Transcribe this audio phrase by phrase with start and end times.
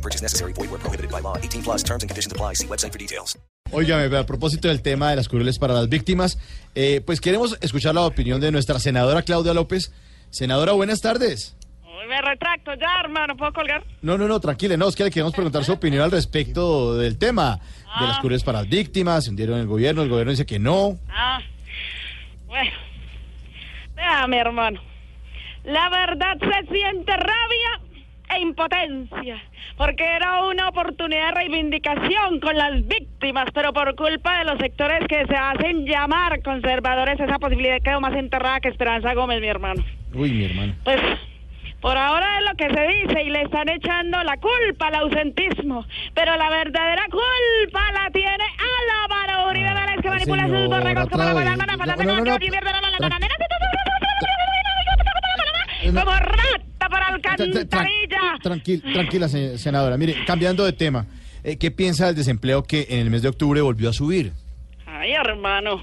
[0.00, 0.54] No purchase necessary.
[0.54, 1.36] Void where prohibited by law.
[1.36, 2.54] 18 plus terms and conditions apply.
[2.54, 3.38] See website for details.
[3.72, 6.38] Óigame, a propósito del tema de las curules para las víctimas,
[6.74, 9.92] eh, pues queremos escuchar la opinión de nuestra senadora Claudia López.
[10.30, 11.54] Senadora, buenas tardes.
[12.08, 13.36] Me retracto ya, hermano.
[13.36, 13.84] ¿Puedo colgar?
[14.02, 17.18] No, no, no, tranquile, no, es que le queremos preguntar su opinión al respecto del
[17.18, 17.60] tema
[18.00, 19.24] de las curules para las víctimas.
[19.24, 20.98] Se hundieron el gobierno, el gobierno dice que no.
[21.08, 21.40] Ah,
[22.46, 22.70] bueno.
[23.94, 24.80] Déjame, hermano.
[25.64, 27.89] La verdad se siente rabia
[28.34, 29.42] e impotencia,
[29.76, 35.06] porque era una oportunidad de reivindicación con las víctimas, pero por culpa de los sectores
[35.08, 39.82] que se hacen llamar conservadores, esa posibilidad quedó más enterrada que Esperanza Gómez, mi hermano.
[40.14, 40.74] Uy, mi hermano.
[40.84, 41.00] Pues
[41.80, 45.86] por ahora es lo que se dice y le están echando la culpa al ausentismo,
[46.14, 48.44] pero la verdadera culpa la tiene
[49.08, 51.66] Álvaro Uribe Vélez que manipula sus borregos como la banana,
[55.92, 56.69] como rata
[57.28, 58.38] alcantarilla.
[58.42, 59.96] Tranquila, tranquila, se- senadora.
[59.96, 61.06] Mire, cambiando de tema,
[61.44, 64.32] eh, ¿qué piensa del desempleo que en el mes de octubre volvió a subir?
[64.86, 65.82] Ay, hermano.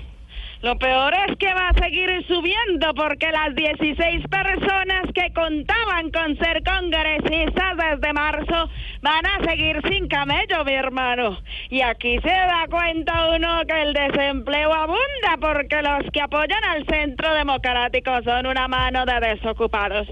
[0.63, 6.35] Lo peor es que va a seguir subiendo porque las 16 personas que contaban con
[6.39, 8.67] ser congresistas desde marzo
[9.01, 11.39] van a seguir sin camello, mi hermano.
[11.69, 16.85] Y aquí se da cuenta uno que el desempleo abunda porque los que apoyan al
[16.85, 20.07] centro democrático son una mano de desocupados.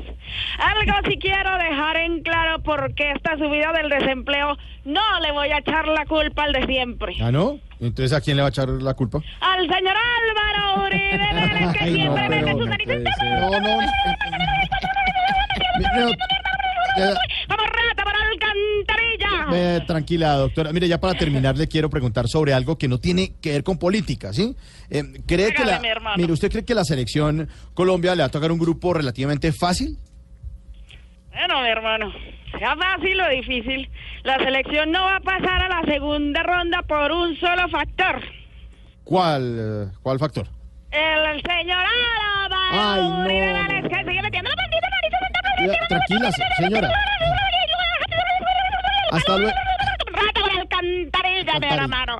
[0.59, 5.58] Algo sí quiero dejar en claro porque esta subida del desempleo no le voy a
[5.59, 7.16] echar la culpa al de siempre.
[7.22, 7.59] ¿Ah, no?
[7.80, 9.19] Entonces, ¿a quién le va a echar la culpa?
[9.41, 11.17] Al señor Álvaro Uribe
[11.73, 13.39] que Ay, no, siempre mete puede ser.
[13.41, 13.81] No, no.
[13.81, 13.88] eh,
[15.78, 16.12] Mire,
[16.97, 17.13] eh,
[17.50, 18.19] ¡Como rata para
[19.55, 20.71] eh, tranquila, doctora.
[20.73, 23.77] Mire, ya para terminar, le quiero preguntar sobre algo que no tiene que ver con
[23.77, 24.55] política, ¿sí?
[24.89, 25.81] Eh, ¿Cree que la,
[26.17, 29.97] mire, ¿usted cree que la selección Colombia le va a tocar un grupo relativamente fácil?
[31.31, 32.11] Bueno, mi hermano,
[32.59, 33.89] sea fácil o difícil,
[34.23, 38.22] la selección no va a pasar a la segunda ronda por un solo factor.
[39.03, 39.57] ¿Cuál,
[39.91, 40.47] eh, cuál factor?
[40.91, 46.89] El señor Álvaro Ay, no, que sigue metiendo la bandita Ya, tranquila, se- señora.
[49.18, 49.53] Hasta luego.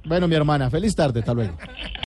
[0.06, 1.58] Bueno, mi hermana, feliz tarde, hasta luego.